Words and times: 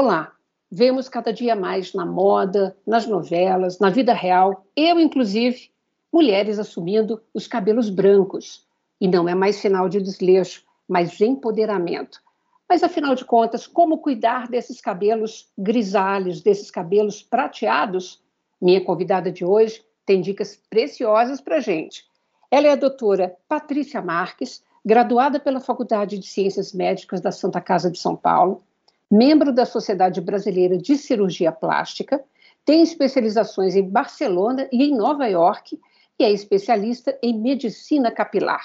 Olá, 0.00 0.32
vemos 0.70 1.08
cada 1.08 1.32
dia 1.32 1.56
mais 1.56 1.92
na 1.92 2.06
moda, 2.06 2.76
nas 2.86 3.04
novelas, 3.04 3.80
na 3.80 3.90
vida 3.90 4.14
real, 4.14 4.64
eu 4.76 5.00
inclusive, 5.00 5.72
mulheres 6.12 6.60
assumindo 6.60 7.20
os 7.34 7.48
cabelos 7.48 7.90
brancos. 7.90 8.64
E 9.00 9.08
não 9.08 9.28
é 9.28 9.34
mais 9.34 9.56
sinal 9.56 9.88
de 9.88 10.00
desleixo, 10.00 10.62
mas 10.88 11.10
de 11.10 11.24
empoderamento. 11.24 12.20
Mas 12.68 12.84
afinal 12.84 13.16
de 13.16 13.24
contas, 13.24 13.66
como 13.66 13.98
cuidar 13.98 14.46
desses 14.46 14.80
cabelos 14.80 15.50
grisalhos, 15.58 16.42
desses 16.42 16.70
cabelos 16.70 17.20
prateados? 17.20 18.22
Minha 18.62 18.84
convidada 18.84 19.32
de 19.32 19.44
hoje 19.44 19.84
tem 20.06 20.20
dicas 20.20 20.62
preciosas 20.70 21.40
para 21.40 21.58
gente. 21.58 22.04
Ela 22.52 22.68
é 22.68 22.70
a 22.70 22.76
doutora 22.76 23.36
Patrícia 23.48 24.00
Marques, 24.00 24.62
graduada 24.84 25.40
pela 25.40 25.58
Faculdade 25.58 26.20
de 26.20 26.26
Ciências 26.28 26.72
Médicas 26.72 27.20
da 27.20 27.32
Santa 27.32 27.60
Casa 27.60 27.90
de 27.90 27.98
São 27.98 28.14
Paulo, 28.14 28.62
membro 29.10 29.52
da 29.52 29.64
Sociedade 29.64 30.20
Brasileira 30.20 30.76
de 30.76 30.96
Cirurgia 30.96 31.50
Plástica, 31.50 32.22
tem 32.64 32.82
especializações 32.82 33.74
em 33.74 33.88
Barcelona 33.88 34.68
e 34.70 34.84
em 34.84 34.94
Nova 34.94 35.26
York 35.26 35.80
e 36.18 36.24
é 36.24 36.30
especialista 36.30 37.18
em 37.22 37.38
medicina 37.38 38.10
capilar. 38.10 38.64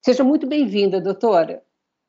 Seja 0.00 0.24
muito 0.24 0.46
bem-vinda, 0.46 1.00
doutora. 1.00 1.62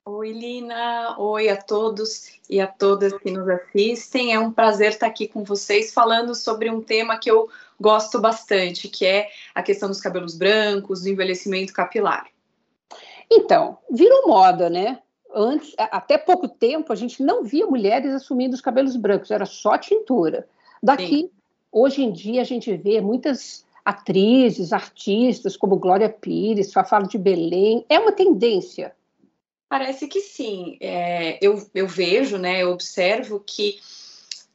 Oi, 0.06 0.32
Lina. 0.32 1.20
Oi 1.20 1.50
a 1.50 1.58
todos 1.62 2.40
e 2.50 2.62
a 2.62 2.68
todas 2.68 3.12
que 3.18 3.30
nos 3.30 3.50
assistem. 3.50 4.34
É 4.34 4.40
um 4.40 4.54
prazer 4.54 4.92
estar 4.92 5.08
aqui 5.08 5.28
com 5.28 5.44
vocês 5.44 5.94
falando 5.94 6.34
sobre 6.34 6.70
um 6.70 6.82
tema 6.82 7.18
que 7.18 7.30
eu 7.30 7.50
gosto 7.78 8.22
bastante, 8.22 8.88
que 8.88 9.06
é 9.06 9.28
a 9.54 9.62
questão 9.62 9.90
dos 9.90 10.00
cabelos 10.00 10.34
brancos, 10.34 11.02
do 11.02 11.10
envelhecimento 11.10 11.74
capilar. 11.74 12.26
Então, 13.30 13.80
virou 13.92 14.30
moda, 14.30 14.70
né? 14.70 15.02
Antes, 15.40 15.76
até 15.78 16.18
pouco 16.18 16.48
tempo, 16.48 16.92
a 16.92 16.96
gente 16.96 17.22
não 17.22 17.44
via 17.44 17.68
mulheres 17.68 18.12
assumindo 18.12 18.56
os 18.56 18.62
cabelos 18.62 18.96
brancos, 18.96 19.30
era 19.30 19.46
só 19.46 19.78
tintura. 19.78 20.48
Daqui, 20.82 21.06
Sim. 21.06 21.30
hoje 21.72 22.04
em 22.04 22.12
dia, 22.12 22.42
a 22.42 22.44
gente 22.44 22.76
vê 22.76 23.00
muitas 23.00 23.64
atrizes, 23.86 24.74
artistas 24.74 25.56
como 25.56 25.78
Glória 25.78 26.10
Pires, 26.10 26.74
Fafalo 26.74 27.08
de 27.08 27.20
Belém. 27.20 27.86
É 27.88 28.00
uma 28.00 28.12
tendência. 28.12 28.96
Parece 29.70 30.08
que 30.08 30.22
sim. 30.22 30.78
É, 30.82 31.38
eu, 31.40 31.64
eu 31.76 31.88
vejo, 31.88 32.40
né, 32.40 32.64
eu 32.64 32.72
observo 32.72 33.40
que 33.46 33.80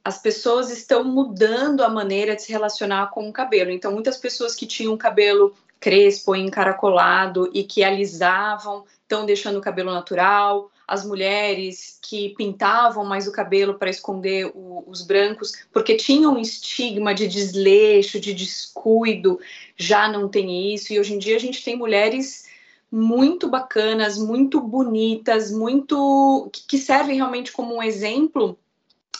as 0.05 0.21
pessoas 0.21 0.69
estão 0.71 1.05
mudando 1.05 1.83
a 1.83 1.89
maneira 1.89 2.35
de 2.35 2.43
se 2.43 2.51
relacionar 2.51 3.11
com 3.11 3.29
o 3.29 3.33
cabelo. 3.33 3.71
Então, 3.71 3.93
muitas 3.93 4.17
pessoas 4.17 4.55
que 4.57 4.67
tinham 4.67 4.97
cabelo 4.97 5.55
crespo, 5.79 6.35
encaracolado 6.35 7.51
e 7.53 7.65
que 7.65 7.85
alisavam, 7.85 8.85
estão 9.13 9.27
deixando 9.27 9.59
o 9.59 9.63
cabelo 9.63 9.93
natural. 9.93 10.71
As 10.89 11.05
mulheres 11.05 11.99
que 12.03 12.31
pintavam 12.31 13.05
mais 13.05 13.29
o 13.29 13.33
cabelo 13.33 13.75
para 13.75 13.91
esconder 13.91 14.51
o, 14.55 14.83
os 14.87 15.03
brancos, 15.03 15.53
porque 15.73 15.95
tinham 15.95 16.35
um 16.35 16.39
estigma 16.39 17.15
de 17.15 17.29
desleixo, 17.29 18.19
de 18.19 18.33
descuido, 18.33 19.39
já 19.77 20.09
não 20.09 20.29
tem 20.29 20.75
isso. 20.75 20.93
E 20.93 20.99
hoje 20.99 21.15
em 21.15 21.19
dia 21.19 21.37
a 21.37 21.41
gente 21.41 21.63
tem 21.63 21.77
mulheres 21.77 22.51
muito 22.91 23.49
bacanas, 23.49 24.19
muito 24.19 24.61
bonitas, 24.61 25.51
muito 25.51 26.51
que 26.69 26.79
servem 26.79 27.17
realmente 27.17 27.53
como 27.53 27.75
um 27.75 27.83
exemplo 27.83 28.59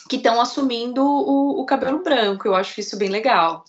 que 0.09 0.17
estão 0.17 0.41
assumindo 0.41 1.03
o, 1.03 1.61
o, 1.61 1.65
cabelo 1.65 2.03
branco. 2.03 2.47
Eu 2.47 2.55
acho 2.55 2.79
isso 2.79 2.97
bem 2.97 3.09
legal. 3.09 3.63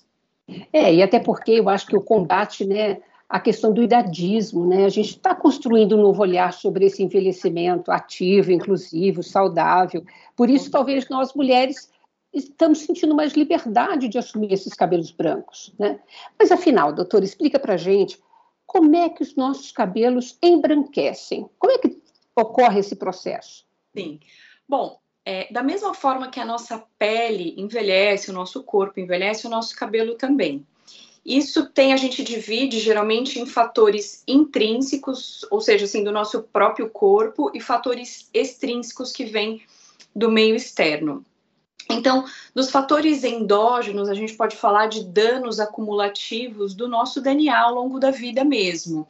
É, 0.73 0.93
e 0.93 1.03
até 1.03 1.19
porque 1.19 1.53
eu 1.53 1.69
acho 1.71 1.87
que 1.87 1.97
o 1.97 2.03
combate, 2.03 2.67
né, 2.67 2.99
a 3.29 3.41
questão 3.41 3.73
do 3.73 3.83
idadismo, 3.83 4.67
né, 4.67 4.85
a 4.85 4.89
gente 4.89 5.11
está 5.11 5.35
construindo 5.35 5.97
um 5.97 6.03
novo 6.03 6.23
olhar 6.23 6.53
sobre 6.53 6.87
esse 6.87 7.03
envelhecimento 7.03 7.91
ativo, 7.91 8.53
inclusivo, 8.53 9.23
saudável. 9.23 10.05
Por 10.37 10.51
isso, 10.51 10.71
talvez 10.71 11.09
nós 11.09 11.35
mulheres 11.35 11.91
estamos 12.33 12.81
sentindo 12.81 13.15
mais 13.15 13.33
liberdade 13.33 14.09
de 14.09 14.19
assumir 14.19 14.53
esses 14.53 14.75
cabelos 14.75 15.11
brancos, 15.11 15.73
né? 15.79 16.01
Mas 16.39 16.51
afinal, 16.51 16.93
doutor, 16.93 17.23
explica 17.23 17.59
para 17.59 17.77
gente 17.77 18.19
como 18.67 18.95
é 18.97 19.09
que 19.09 19.23
os 19.23 19.37
nossos 19.37 19.71
cabelos 19.71 20.37
embranquecem? 20.43 21.49
Como 21.59 21.73
é 21.73 21.79
que 21.79 21.97
ocorre 22.35 22.81
esse 22.81 22.97
processo? 22.97 23.65
Sim. 23.97 24.19
Bom, 24.69 24.99
é, 25.25 25.51
da 25.53 25.63
mesma 25.63 25.95
forma 25.95 26.29
que 26.29 26.41
a 26.41 26.45
nossa 26.45 26.85
pele 26.99 27.55
envelhece, 27.57 28.31
o 28.31 28.35
nosso 28.35 28.63
corpo 28.65 28.99
envelhece, 28.99 29.47
o 29.47 29.51
nosso 29.51 29.75
cabelo 29.77 30.17
também. 30.17 30.67
Isso 31.25 31.67
tem 31.71 31.93
a 31.93 31.97
gente 31.97 32.23
divide 32.23 32.79
geralmente 32.79 33.41
em 33.41 33.47
fatores 33.47 34.23
intrínsecos, 34.29 35.47
ou 35.51 35.61
seja, 35.61 35.87
assim, 35.87 36.05
do 36.05 36.13
nosso 36.13 36.43
próprio 36.43 36.91
corpo, 36.91 37.51
e 37.55 37.61
fatores 37.61 38.29
extrínsecos 38.35 39.11
que 39.11 39.25
vêm 39.25 39.63
do 40.15 40.31
meio 40.31 40.55
externo. 40.55 41.25
Então, 41.91 42.25
dos 42.55 42.71
fatores 42.71 43.25
endógenos, 43.25 44.09
a 44.09 44.15
gente 44.15 44.35
pode 44.35 44.57
falar 44.57 44.87
de 44.87 45.05
danos 45.05 45.61
acumulativos 45.61 46.75
do 46.75 46.89
nosso 46.89 47.21
DNA 47.21 47.59
ao 47.59 47.75
longo 47.75 47.99
da 47.99 48.11
vida 48.11 48.43
mesmo. 48.43 49.07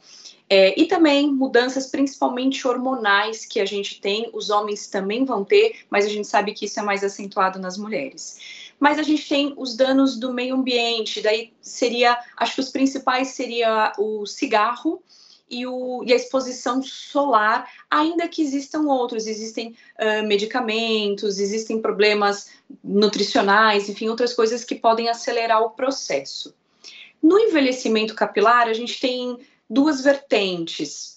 É, 0.47 0.79
e 0.79 0.85
também 0.85 1.31
mudanças 1.31 1.87
principalmente 1.87 2.67
hormonais 2.67 3.45
que 3.45 3.59
a 3.59 3.65
gente 3.65 3.99
tem, 3.99 4.29
os 4.31 4.49
homens 4.49 4.87
também 4.87 5.25
vão 5.25 5.43
ter, 5.43 5.79
mas 5.89 6.05
a 6.05 6.09
gente 6.09 6.27
sabe 6.27 6.53
que 6.53 6.65
isso 6.65 6.79
é 6.79 6.83
mais 6.83 7.03
acentuado 7.03 7.57
nas 7.59 7.77
mulheres. 7.77 8.64
Mas 8.79 8.99
a 8.99 9.03
gente 9.03 9.27
tem 9.27 9.53
os 9.57 9.75
danos 9.75 10.17
do 10.17 10.33
meio 10.33 10.55
ambiente, 10.55 11.21
daí 11.21 11.53
seria, 11.61 12.17
acho 12.37 12.55
que 12.55 12.61
os 12.61 12.69
principais 12.69 13.29
seria 13.29 13.93
o 13.97 14.25
cigarro, 14.25 15.01
e, 15.49 15.65
o, 15.67 16.03
e, 16.03 16.11
a 16.11 16.15
exposição 16.15 16.81
solar, 16.81 17.69
ainda 17.89 18.27
que 18.27 18.41
existam 18.41 18.81
outros, 18.87 19.27
existem 19.27 19.75
uh, 19.99 20.25
medicamentos, 20.27 21.39
existem 21.39 21.79
problemas 21.79 22.49
nutricionais, 22.83 23.87
enfim, 23.87 24.09
outras 24.09 24.33
coisas 24.33 24.63
que 24.63 24.73
podem 24.73 25.07
acelerar 25.07 25.61
o 25.61 25.69
processo. 25.69 26.53
No 27.21 27.39
envelhecimento 27.39 28.15
capilar, 28.15 28.67
a 28.67 28.73
gente 28.73 28.99
tem 28.99 29.37
duas 29.69 30.01
vertentes 30.01 31.14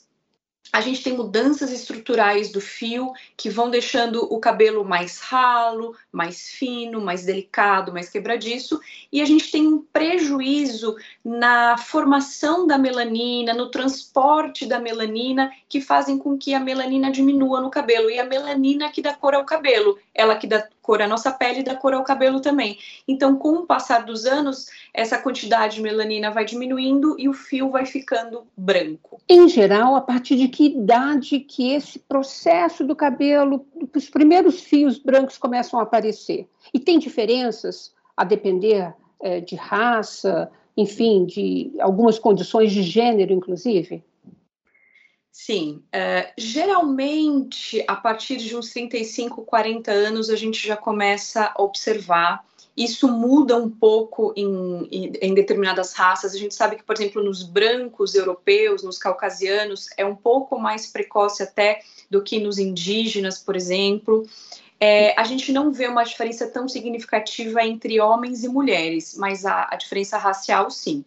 a 0.73 0.81
gente 0.81 1.03
tem 1.03 1.15
mudanças 1.15 1.73
estruturais 1.73 2.53
do 2.53 2.61
fio 2.61 3.13
que 3.37 3.49
vão 3.49 3.71
deixando 3.71 4.23
o 4.33 4.39
cabelo 4.39 4.85
mais 4.85 5.19
ralo, 5.19 5.97
mais 6.13 6.51
fino, 6.51 7.01
mais 7.01 7.25
delicado, 7.25 7.93
mais 7.93 8.09
quebradiço, 8.09 8.81
e 9.11 9.23
a 9.23 9.25
gente 9.25 9.51
tem 9.51 9.67
um 9.67 9.83
prejuízo 9.93 10.97
na 11.25 11.77
formação 11.79 12.67
da 12.67 12.77
melanina, 12.77 13.55
no 13.55 13.71
transporte 13.71 14.67
da 14.67 14.79
melanina, 14.79 15.51
que 15.69 15.81
fazem 15.81 16.19
com 16.19 16.37
que 16.37 16.55
a 16.55 16.61
melanina 16.61 17.11
diminua 17.11 17.61
no 17.61 17.71
cabelo. 17.71 18.11
E 18.11 18.19
a 18.19 18.25
melanina 18.25 18.91
que 18.91 19.03
dá 19.03 19.15
cor 19.15 19.35
ao 19.35 19.45
cabelo, 19.45 19.99
ela 20.15 20.37
que 20.37 20.47
dá 20.47 20.67
cor 20.89 21.03
à 21.03 21.07
nossa 21.07 21.31
pele 21.31 21.61
e 21.61 21.63
dá 21.63 21.75
cor 21.75 21.93
ao 21.93 22.03
cabelo 22.03 22.41
também. 22.41 22.79
Então, 23.07 23.37
com 23.37 23.57
o 23.57 23.67
passar 23.67 24.07
dos 24.07 24.25
anos, 24.25 24.69
essa 24.95 25.19
quantidade 25.19 25.75
de 25.75 25.83
melanina 25.83 26.31
vai 26.31 26.47
diminuindo 26.47 27.15
e 27.19 27.29
o 27.29 27.35
fio 27.35 27.69
vai 27.69 27.85
ficando 27.85 28.47
branco. 28.57 29.21
Em 29.29 29.47
geral, 29.51 29.97
a 29.97 30.01
partir 30.01 30.37
de 30.37 30.49
que 30.49 30.65
idade 30.65 31.41
que 31.41 31.73
esse 31.75 31.99
processo 31.99 32.85
do 32.85 32.97
cabelo, 32.97 33.67
os 33.95 34.09
primeiros 34.09 34.63
fios 34.63 34.99
brancos 34.99 35.37
começam 35.37 35.79
a 35.79 35.83
aparecer? 35.83 36.49
E 36.73 36.81
tem 36.81 36.99
diferenças 36.99 37.93
a 38.17 38.25
depender 38.25 38.95
é, 39.21 39.41
de 39.43 39.57
raça, 39.57 40.51
enfim, 40.75 41.27
de 41.27 41.71
algumas 41.81 42.19
condições 42.19 42.73
de 42.73 42.83
gênero, 42.83 43.35
inclusive? 43.35 44.03
Sim, 45.41 45.85
uh, 45.95 46.33
geralmente 46.37 47.85
a 47.87 47.95
partir 47.95 48.39
de 48.39 48.57
uns 48.57 48.71
35, 48.71 49.45
40 49.45 49.93
anos 49.93 50.31
a 50.31 50.35
gente 50.35 50.67
já 50.67 50.77
começa 50.77 51.53
a 51.55 51.63
observar. 51.63 52.45
Isso 52.77 53.07
muda 53.07 53.57
um 53.57 53.71
pouco 53.71 54.33
em, 54.37 54.89
em, 54.91 55.13
em, 55.23 55.35
determinadas 55.35 55.93
raças. 55.93 56.35
A 56.35 56.37
gente 56.37 56.57
sabe 56.57 56.75
que, 56.75 56.83
por 56.83 56.97
exemplo, 56.97 57.23
nos 57.23 57.45
brancos 57.45 58.17
europeus, 58.17 58.83
nos 58.83 58.99
caucasianos, 58.99 59.89
é 59.97 60.05
um 60.05 60.17
pouco 60.17 60.59
mais 60.59 60.89
precoce 60.89 61.41
até 61.41 61.83
do 62.11 62.21
que 62.21 62.41
nos 62.41 62.59
indígenas, 62.59 63.39
por 63.39 63.55
exemplo. 63.55 64.29
É, 64.81 65.15
a 65.19 65.23
gente 65.23 65.53
não 65.53 65.73
vê 65.73 65.87
uma 65.87 66.03
diferença 66.03 66.49
tão 66.49 66.69
significativa 66.69 67.65
entre 67.65 68.01
homens 68.01 68.43
e 68.43 68.49
mulheres, 68.49 69.15
mas 69.17 69.47
a, 69.47 69.69
a 69.71 69.77
diferença 69.77 70.19
racial, 70.19 70.69
sim. 70.69 71.05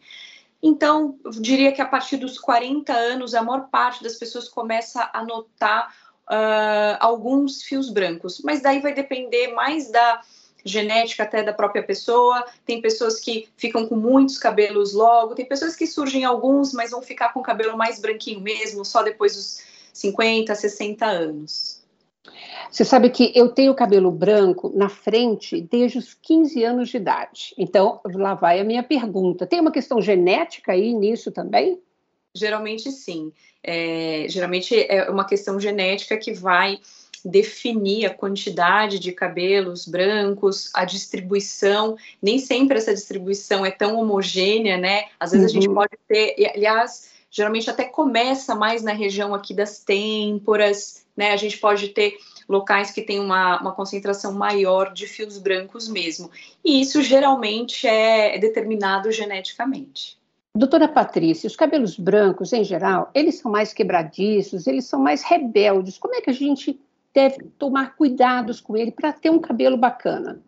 Então, 0.61 1.17
eu 1.25 1.31
diria 1.31 1.71
que 1.71 1.81
a 1.81 1.85
partir 1.85 2.17
dos 2.17 2.37
40 2.37 2.93
anos, 2.93 3.33
a 3.33 3.41
maior 3.41 3.67
parte 3.69 4.03
das 4.03 4.15
pessoas 4.15 4.47
começa 4.47 5.09
a 5.11 5.25
notar 5.25 5.93
uh, 6.29 6.97
alguns 6.99 7.63
fios 7.63 7.89
brancos, 7.89 8.41
mas 8.43 8.61
daí 8.61 8.79
vai 8.79 8.93
depender 8.93 9.53
mais 9.53 9.89
da 9.89 10.21
genética 10.63 11.23
até 11.23 11.41
da 11.41 11.53
própria 11.53 11.83
pessoa. 11.83 12.45
Tem 12.65 12.81
pessoas 12.81 13.19
que 13.19 13.49
ficam 13.57 13.87
com 13.87 13.95
muitos 13.95 14.37
cabelos 14.37 14.93
logo, 14.93 15.35
tem 15.35 15.45
pessoas 15.45 15.75
que 15.75 15.87
surgem 15.87 16.23
alguns, 16.23 16.73
mas 16.73 16.91
vão 16.91 17.01
ficar 17.01 17.33
com 17.33 17.39
o 17.39 17.43
cabelo 17.43 17.75
mais 17.75 17.99
branquinho 17.99 18.41
mesmo, 18.41 18.85
só 18.85 19.01
depois 19.01 19.35
dos 19.35 19.61
50, 19.93 20.53
60 20.53 21.05
anos. 21.05 21.80
Você 22.69 22.85
sabe 22.85 23.09
que 23.09 23.31
eu 23.35 23.49
tenho 23.49 23.75
cabelo 23.75 24.11
branco 24.11 24.71
na 24.75 24.87
frente 24.87 25.59
desde 25.61 25.97
os 25.97 26.13
15 26.13 26.63
anos 26.63 26.89
de 26.89 26.97
idade. 26.97 27.53
Então, 27.57 27.99
lá 28.05 28.33
vai 28.33 28.59
a 28.59 28.63
minha 28.63 28.83
pergunta. 28.83 29.45
Tem 29.45 29.59
uma 29.59 29.71
questão 29.71 30.01
genética 30.01 30.71
aí 30.71 30.93
nisso 30.93 31.31
também? 31.31 31.81
Geralmente 32.33 32.91
sim. 32.91 33.33
É, 33.63 34.25
geralmente 34.29 34.75
é 34.75 35.09
uma 35.09 35.25
questão 35.25 35.59
genética 35.59 36.17
que 36.17 36.33
vai 36.33 36.79
definir 37.23 38.05
a 38.05 38.13
quantidade 38.13 38.97
de 38.99 39.11
cabelos 39.11 39.85
brancos, 39.85 40.71
a 40.73 40.85
distribuição. 40.85 41.97
Nem 42.21 42.39
sempre 42.39 42.77
essa 42.77 42.93
distribuição 42.93 43.65
é 43.65 43.71
tão 43.71 43.99
homogênea, 43.99 44.77
né? 44.77 45.05
Às 45.19 45.31
vezes 45.31 45.51
uhum. 45.51 45.51
a 45.51 45.61
gente 45.61 45.69
uhum. 45.69 45.75
pode 45.75 45.97
ter, 46.07 46.35
e, 46.37 46.47
aliás, 46.47 47.11
geralmente 47.29 47.69
até 47.69 47.83
começa 47.83 48.55
mais 48.55 48.81
na 48.81 48.93
região 48.93 49.33
aqui 49.33 49.53
das 49.53 49.79
têmporas, 49.79 51.00
né? 51.15 51.31
A 51.31 51.37
gente 51.37 51.57
pode 51.57 51.89
ter 51.89 52.17
locais 52.47 52.91
que 52.91 53.01
têm 53.01 53.19
uma, 53.19 53.59
uma 53.61 53.71
concentração 53.73 54.33
maior 54.33 54.93
de 54.93 55.07
fios 55.07 55.37
brancos 55.37 55.87
mesmo. 55.87 56.29
E 56.63 56.81
isso 56.81 57.01
geralmente 57.01 57.87
é, 57.87 58.35
é 58.35 58.39
determinado 58.39 59.11
geneticamente. 59.11 60.19
Doutora 60.53 60.87
Patrícia, 60.87 61.47
os 61.47 61.55
cabelos 61.55 61.97
brancos, 61.97 62.51
em 62.51 62.63
geral, 62.63 63.09
eles 63.13 63.35
são 63.35 63.49
mais 63.49 63.71
quebradiços, 63.71 64.67
eles 64.67 64.85
são 64.85 64.99
mais 64.99 65.23
rebeldes. 65.23 65.97
Como 65.97 66.13
é 66.13 66.21
que 66.21 66.29
a 66.29 66.33
gente 66.33 66.77
deve 67.13 67.45
tomar 67.57 67.95
cuidados 67.95 68.59
com 68.59 68.75
ele 68.75 68.91
para 68.91 69.13
ter 69.13 69.29
um 69.29 69.39
cabelo 69.39 69.77
bacana? 69.77 70.41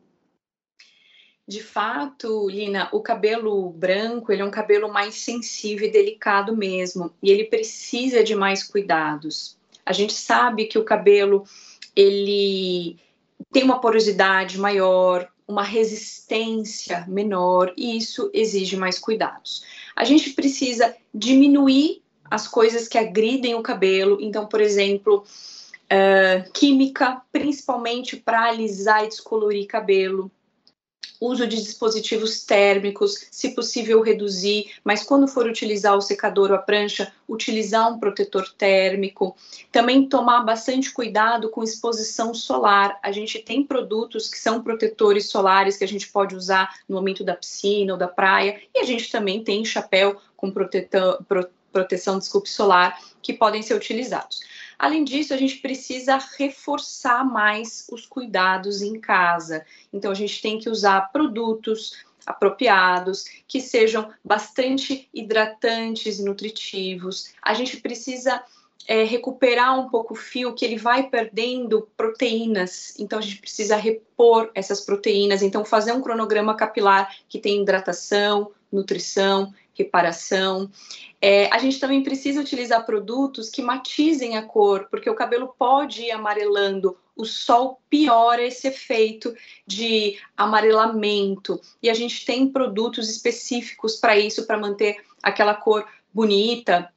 De 1.48 1.62
fato, 1.62 2.50
Lina, 2.50 2.90
o 2.94 3.02
cabelo 3.02 3.70
branco 3.70 4.32
ele 4.32 4.42
é 4.42 4.46
um 4.46 4.52
cabelo 4.52 4.92
mais 4.92 5.16
sensível 5.16 5.88
e 5.88 5.92
delicado 5.92 6.56
mesmo, 6.56 7.12
e 7.22 7.30
ele 7.30 7.46
precisa 7.46 8.24
de 8.24 8.34
mais 8.34 8.64
cuidados. 8.64 9.58
A 9.86 9.94
gente 9.94 10.14
sabe 10.14 10.66
que 10.66 10.78
o 10.78 10.84
cabelo 10.84 11.44
ele 11.96 12.98
tem 13.52 13.64
uma 13.64 13.80
porosidade 13.80 14.58
maior, 14.58 15.30
uma 15.48 15.64
resistência 15.64 17.06
menor, 17.08 17.74
e 17.78 17.98
isso 17.98 18.30
exige 18.34 18.76
mais 18.78 18.98
cuidados. 18.98 19.64
A 19.96 20.04
gente 20.04 20.32
precisa 20.32 20.96
diminuir 21.14 22.02
as 22.30 22.48
coisas 22.48 22.88
que 22.88 22.98
agridem 22.98 23.54
o 23.54 23.62
cabelo, 23.62 24.18
então, 24.20 24.48
por 24.48 24.62
exemplo, 24.62 25.24
uh, 25.84 26.52
química, 26.52 27.22
principalmente 27.32 28.16
para 28.16 28.46
alisar 28.46 29.06
e 29.06 29.10
descolorir 29.10 29.68
cabelo 29.68 30.32
uso 31.26 31.48
de 31.48 31.56
dispositivos 31.56 32.44
térmicos, 32.44 33.26
se 33.32 33.56
possível 33.56 34.02
reduzir, 34.02 34.72
mas 34.84 35.04
quando 35.04 35.28
for 35.28 35.46
utilizar 35.46 35.96
o 35.96 36.02
secador 36.02 36.50
ou 36.50 36.56
a 36.56 36.60
prancha, 36.60 37.14
utilizar 37.28 37.92
um 37.92 38.00
protetor 38.00 38.50
térmico. 38.58 39.36
Também 39.72 40.08
tomar 40.08 40.44
bastante 40.44 40.92
cuidado 40.92 41.50
com 41.50 41.64
exposição 41.64 42.34
solar. 42.34 43.00
A 43.02 43.12
gente 43.12 43.40
tem 43.40 43.64
produtos 43.64 44.30
que 44.30 44.38
são 44.38 44.62
protetores 44.62 45.30
solares 45.30 45.78
que 45.78 45.84
a 45.84 45.88
gente 45.88 46.10
pode 46.10 46.36
usar 46.36 46.76
no 46.88 46.96
momento 46.96 47.24
da 47.24 47.36
piscina 47.36 47.94
ou 47.94 48.00
da 48.00 48.08
praia, 48.08 48.62
e 48.76 48.80
a 48.80 48.84
gente 48.84 49.12
também 49.12 49.44
tem 49.44 49.64
chapéu 49.64 50.20
com 50.36 50.52
protetor, 50.52 51.24
proteção 51.72 52.20
desculpe, 52.20 52.50
solar 52.50 53.00
que 53.22 53.34
podem 53.34 53.62
ser 53.62 53.74
utilizados. 53.74 54.42
Além 54.84 55.06
disso, 55.06 55.34
a 55.34 55.38
gente 55.38 55.60
precisa 55.60 56.20
reforçar 56.38 57.24
mais 57.24 57.88
os 57.90 58.06
cuidados 58.06 58.82
em 58.82 59.00
casa. 59.00 59.66
Então, 59.94 60.12
a 60.12 60.14
gente 60.14 60.42
tem 60.42 60.60
que 60.60 60.70
usar 60.70 61.10
produtos 61.10 62.04
apropriados, 62.26 63.24
que 63.48 63.62
sejam 63.62 64.12
bastante 64.22 65.08
hidratantes 65.14 66.20
e 66.20 66.26
nutritivos. 66.26 67.34
A 67.42 67.54
gente 67.54 67.78
precisa 67.78 68.44
é, 68.86 69.06
recuperar 69.06 69.80
um 69.80 69.88
pouco 69.88 70.16
o 70.16 70.18
fio, 70.18 70.54
que 70.54 70.66
ele 70.66 70.78
vai 70.78 71.10
perdendo 71.10 71.88
proteínas, 71.96 72.94
então 73.00 73.20
a 73.20 73.22
gente 73.22 73.40
precisa 73.40 73.78
repor 73.78 74.52
essas 74.54 74.82
proteínas. 74.82 75.42
Então, 75.42 75.64
fazer 75.64 75.94
um 75.94 76.02
cronograma 76.02 76.58
capilar 76.58 77.16
que 77.30 77.40
tem 77.40 77.62
hidratação, 77.62 78.52
nutrição, 78.70 79.54
reparação. 79.74 80.70
É, 81.22 81.48
a 81.54 81.58
gente 81.58 81.80
também 81.80 82.04
precisa 82.04 82.42
utilizar 82.42 82.86
produtos 82.86 83.50
que 83.50 83.62
matizem 83.62 84.38
a 84.38 84.44
cor, 84.44 84.88
porque 84.90 85.10
o 85.10 85.16
cabelo 85.16 85.54
pode 85.58 86.04
ir 86.04 86.12
amarelando. 86.12 86.98
O 87.16 87.26
sol 87.26 87.80
piora 87.90 88.42
esse 88.42 88.68
efeito 88.68 89.36
de 89.66 90.18
amarelamento. 90.36 91.62
E 91.82 91.90
a 91.90 91.94
gente 91.94 92.26
tem 92.26 92.48
produtos 92.48 93.10
específicos 93.10 93.96
para 93.98 94.18
isso, 94.18 94.48
para 94.48 94.58
manter 94.58 94.98
aquela 95.22 95.54
cor 95.54 95.88
bonita, 96.14 96.92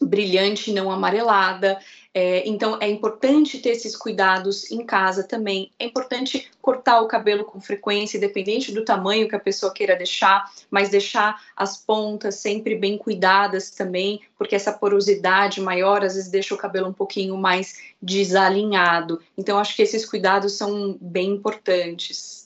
brilhante, 0.00 0.72
não 0.72 0.90
amarelada. 0.90 1.78
É, 2.12 2.48
então, 2.48 2.78
é 2.80 2.88
importante 2.88 3.58
ter 3.58 3.70
esses 3.70 3.94
cuidados 3.94 4.70
em 4.70 4.84
casa 4.86 5.22
também. 5.22 5.70
É 5.78 5.84
importante 5.84 6.50
cortar 6.62 7.00
o 7.02 7.06
cabelo 7.06 7.44
com 7.44 7.60
frequência, 7.60 8.16
independente 8.16 8.72
do 8.72 8.84
tamanho 8.84 9.28
que 9.28 9.36
a 9.36 9.40
pessoa 9.40 9.72
queira 9.72 9.94
deixar, 9.94 10.50
mas 10.70 10.88
deixar 10.88 11.42
as 11.54 11.76
pontas 11.76 12.36
sempre 12.36 12.74
bem 12.74 12.96
cuidadas 12.96 13.70
também, 13.70 14.22
porque 14.38 14.54
essa 14.54 14.72
porosidade 14.72 15.60
maior 15.60 16.02
às 16.02 16.14
vezes 16.14 16.30
deixa 16.30 16.54
o 16.54 16.58
cabelo 16.58 16.88
um 16.88 16.92
pouquinho 16.92 17.36
mais 17.36 17.76
desalinhado. 18.00 19.20
Então, 19.36 19.58
acho 19.58 19.76
que 19.76 19.82
esses 19.82 20.06
cuidados 20.06 20.54
são 20.54 20.96
bem 21.00 21.32
importantes. 21.32 22.45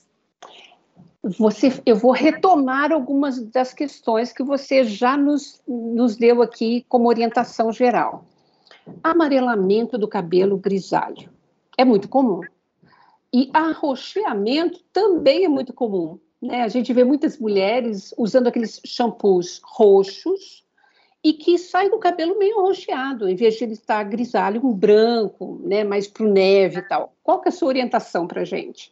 Você, 1.22 1.82
eu 1.84 1.96
vou 1.96 2.12
retomar 2.12 2.93
algumas 2.93 3.38
das 3.50 3.75
questões 3.75 4.32
que 4.32 4.43
você 4.43 4.84
já 4.84 5.19
nos, 5.19 5.61
nos 5.69 6.17
deu 6.17 6.40
aqui 6.40 6.84
como 6.88 7.08
orientação 7.08 7.70
geral. 7.72 8.25
Amarelamento 9.02 9.99
do 9.99 10.08
cabelo 10.08 10.56
grisalho 10.56 11.31
é 11.76 11.84
muito 11.84 12.08
comum. 12.08 12.40
E 13.32 13.50
arroxeamento 13.52 14.82
também 14.93 15.44
é 15.44 15.49
muito 15.49 15.75
comum. 15.75 16.19
Né? 16.40 16.62
A 16.62 16.69
gente 16.69 16.93
vê 16.93 17.05
muitas 17.05 17.38
mulheres 17.38 18.14
usando 18.17 18.46
aqueles 18.46 18.81
shampoos 18.84 19.61
roxos 19.62 20.64
e 21.22 21.34
que 21.34 21.58
saem 21.58 21.90
do 21.90 21.99
cabelo 21.99 22.38
meio 22.38 22.61
arroxeado, 22.61 23.28
em 23.28 23.37
vez 23.37 23.56
de 23.56 23.64
ele 23.64 23.75
estar 23.75 24.02
grisalho, 24.05 24.67
um 24.67 24.72
branco, 24.72 25.61
né, 25.62 25.84
mais 25.84 26.06
para 26.08 26.25
o 26.25 26.32
neve 26.32 26.78
e 26.78 26.88
tal. 26.88 27.14
Qual 27.22 27.43
que 27.43 27.49
é 27.49 27.52
a 27.52 27.52
sua 27.52 27.69
orientação 27.69 28.26
para 28.26 28.40
a 28.40 28.44
gente? 28.44 28.90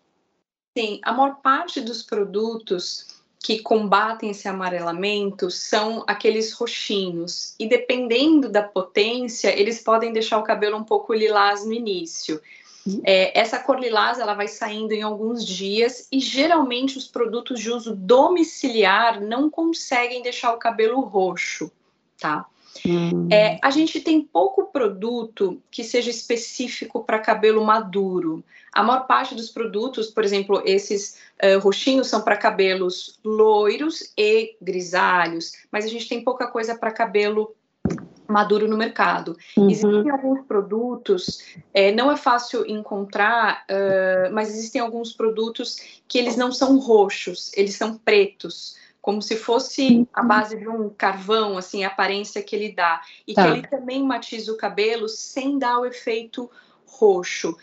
Sim, 0.78 1.00
a 1.02 1.12
maior 1.12 1.40
parte 1.42 1.80
dos 1.80 2.04
produtos 2.04 3.04
que 3.40 3.58
combatem 3.58 4.30
esse 4.30 4.46
amarelamento 4.46 5.50
são 5.50 6.04
aqueles 6.06 6.52
roxinhos. 6.52 7.56
E 7.58 7.69
dependendo 7.69 8.48
da 8.48 8.62
potência, 8.62 9.48
eles 9.58 9.82
podem 9.82 10.12
deixar 10.12 10.38
o 10.38 10.44
cabelo 10.44 10.76
um 10.76 10.84
pouco 10.84 11.12
lilás 11.12 11.66
no 11.66 11.72
início. 11.72 12.40
Uhum. 12.86 13.02
É, 13.04 13.36
essa 13.36 13.58
cor 13.58 13.80
lilás 13.80 14.20
ela 14.20 14.34
vai 14.34 14.46
saindo 14.46 14.92
em 14.92 15.02
alguns 15.02 15.44
dias 15.44 16.06
e 16.12 16.20
geralmente 16.20 16.96
os 16.96 17.08
produtos 17.08 17.58
de 17.58 17.72
uso 17.72 17.96
domiciliar 17.96 19.20
não 19.20 19.50
conseguem 19.50 20.22
deixar 20.22 20.52
o 20.52 20.58
cabelo 20.58 21.00
roxo, 21.00 21.72
tá? 22.20 22.46
Hum. 22.86 23.28
É, 23.30 23.58
a 23.62 23.70
gente 23.70 24.00
tem 24.00 24.22
pouco 24.22 24.66
produto 24.66 25.60
que 25.70 25.82
seja 25.84 26.10
específico 26.10 27.04
para 27.04 27.19
cabelo 27.19 27.64
maduro. 27.64 28.44
A 28.72 28.82
maior 28.82 29.06
parte 29.06 29.35
dos 29.35 29.50
produtos, 29.50 30.08
por 30.08 30.25
exemplo, 30.25 30.62
esses 30.64 31.18
uh, 31.42 31.58
roxinhos 31.58 32.08
são 32.08 32.20
para 32.20 32.37
cabelos 32.37 33.18
loiros 33.25 34.12
e 34.16 34.56
grisalhos, 34.61 35.52
mas 35.73 35.85
a 35.85 35.88
gente 35.88 36.08
tem 36.08 36.23
pouca 36.23 36.47
coisa 36.47 36.76
para 36.76 36.90
cabelo 36.90 37.54
maduro 38.28 38.68
no 38.68 38.76
mercado. 38.76 39.37
Uhum. 39.56 39.70
Existem 39.70 40.11
alguns 40.11 40.47
produtos, 40.47 41.38
é, 41.73 41.90
não 41.92 42.12
é 42.12 42.16
fácil 42.16 42.64
encontrar, 42.70 43.64
uh, 43.64 44.32
mas 44.32 44.50
existem 44.50 44.80
alguns 44.80 45.12
produtos 45.14 45.78
que 46.06 46.18
eles 46.18 46.37
não 46.37 46.52
são 46.52 46.78
roxos, 46.78 47.50
eles 47.56 47.75
são 47.75 47.97
pretos 47.97 48.76
como 49.08 49.22
se 49.22 49.36
fosse 49.36 50.06
a 50.12 50.22
base 50.22 50.58
de 50.58 50.68
um 50.68 50.90
carvão, 50.90 51.56
assim, 51.56 51.82
a 51.82 51.86
aparência 51.86 52.42
que 52.42 52.54
ele 52.54 52.74
dá. 52.74 53.00
E 53.26 53.32
tá. 53.32 53.42
que 53.42 53.48
ele 53.48 53.66
também 53.66 54.02
matiza 54.02 54.52
o 54.52 54.56
cabelo 54.58 55.08
sem 55.08 55.58
dar 55.58 55.78
o 55.78 55.86
efeito 55.86 56.50
roxo. 56.84 57.56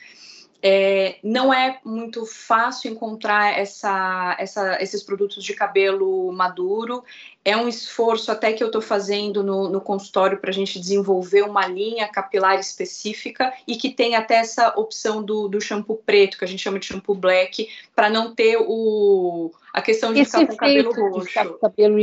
É, 0.61 1.19
não 1.23 1.53
é 1.53 1.79
muito 1.85 2.25
fácil 2.25 2.91
encontrar 2.91 3.57
essa, 3.57 4.35
essa, 4.39 4.81
esses 4.81 5.03
produtos 5.03 5.43
de 5.43 5.53
cabelo 5.53 6.31
maduro. 6.31 7.03
É 7.43 7.55
um 7.55 7.67
esforço 7.67 8.31
até 8.31 8.51
que 8.51 8.63
eu 8.63 8.67
estou 8.67 8.81
fazendo 8.81 9.43
no, 9.43 9.69
no 9.69 9.79
consultório 9.79 10.39
para 10.39 10.49
a 10.49 10.53
gente 10.53 10.79
desenvolver 10.79 11.43
uma 11.43 11.67
linha 11.67 12.07
capilar 12.07 12.59
específica 12.59 13.53
e 13.67 13.75
que 13.75 13.91
tem 13.91 14.15
até 14.15 14.35
essa 14.35 14.69
opção 14.79 15.21
do, 15.21 15.47
do 15.47 15.61
shampoo 15.61 16.01
preto, 16.03 16.37
que 16.37 16.45
a 16.45 16.47
gente 16.47 16.63
chama 16.63 16.79
de 16.79 16.87
shampoo 16.87 17.15
black, 17.15 17.69
para 17.95 18.09
não 18.09 18.33
ter 18.33 18.57
o, 18.59 19.51
a 19.71 19.81
questão 19.81 20.13
de 20.13 20.21
Esse 20.21 20.31
ficar 20.31 20.47
com 20.47 20.53
o 20.53 20.57
cabelo 20.57 20.91
roxo. 20.91 21.27
Ficar 21.27 21.45
com 21.45 21.53
cabelo 21.59 21.99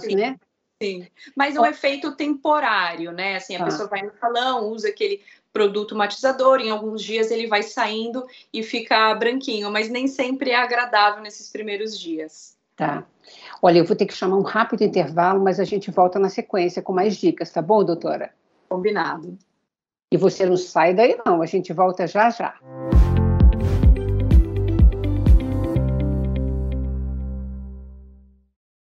Sim. 0.00 0.14
né? 0.14 0.36
Sim, 0.82 1.06
mas 1.36 1.56
é 1.56 1.60
um 1.60 1.66
efeito 1.66 2.14
temporário, 2.14 3.12
né? 3.12 3.36
Assim, 3.36 3.56
a 3.56 3.62
ah. 3.62 3.64
pessoa 3.64 3.88
vai 3.88 4.02
no 4.02 4.12
salão, 4.18 4.68
usa 4.70 4.88
aquele 4.88 5.22
produto 5.54 5.94
matizador, 5.94 6.60
em 6.60 6.70
alguns 6.70 7.00
dias 7.00 7.30
ele 7.30 7.46
vai 7.46 7.62
saindo 7.62 8.26
e 8.52 8.62
fica 8.62 9.14
branquinho, 9.14 9.70
mas 9.70 9.88
nem 9.88 10.08
sempre 10.08 10.50
é 10.50 10.56
agradável 10.56 11.22
nesses 11.22 11.48
primeiros 11.48 11.98
dias. 11.98 12.56
Tá. 12.76 13.06
Olha, 13.62 13.78
eu 13.78 13.84
vou 13.84 13.96
ter 13.96 14.04
que 14.04 14.12
chamar 14.12 14.36
um 14.36 14.42
rápido 14.42 14.82
intervalo, 14.82 15.42
mas 15.42 15.60
a 15.60 15.64
gente 15.64 15.92
volta 15.92 16.18
na 16.18 16.28
sequência 16.28 16.82
com 16.82 16.92
mais 16.92 17.16
dicas, 17.16 17.50
tá 17.50 17.62
bom, 17.62 17.84
doutora? 17.84 18.34
Combinado. 18.68 19.38
E 20.10 20.16
você 20.16 20.44
não 20.44 20.56
sai 20.56 20.92
daí, 20.92 21.16
não, 21.24 21.40
a 21.40 21.46
gente 21.46 21.72
volta 21.72 22.04
já 22.06 22.30
já. 22.30 22.58